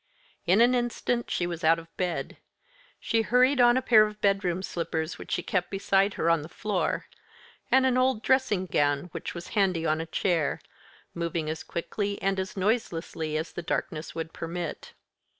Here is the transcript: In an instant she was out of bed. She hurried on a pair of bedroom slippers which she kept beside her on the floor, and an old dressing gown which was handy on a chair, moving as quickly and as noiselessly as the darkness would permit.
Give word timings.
In 0.47 0.61
an 0.61 0.73
instant 0.73 1.29
she 1.29 1.45
was 1.45 1.63
out 1.63 1.77
of 1.77 1.95
bed. 1.95 2.37
She 2.99 3.21
hurried 3.21 3.61
on 3.61 3.77
a 3.77 3.83
pair 3.83 4.07
of 4.07 4.19
bedroom 4.19 4.63
slippers 4.63 5.19
which 5.19 5.29
she 5.31 5.43
kept 5.43 5.69
beside 5.69 6.15
her 6.15 6.27
on 6.27 6.41
the 6.41 6.49
floor, 6.49 7.05
and 7.71 7.85
an 7.85 7.99
old 7.99 8.23
dressing 8.23 8.65
gown 8.65 9.09
which 9.11 9.35
was 9.35 9.49
handy 9.49 9.85
on 9.85 10.01
a 10.01 10.07
chair, 10.07 10.59
moving 11.13 11.51
as 11.51 11.61
quickly 11.61 12.19
and 12.19 12.39
as 12.39 12.57
noiselessly 12.57 13.37
as 13.37 13.51
the 13.53 13.61
darkness 13.61 14.15
would 14.15 14.33
permit. 14.33 14.95